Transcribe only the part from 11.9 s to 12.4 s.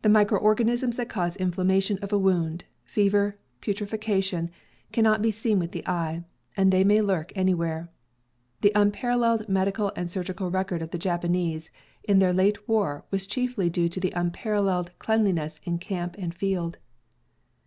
in their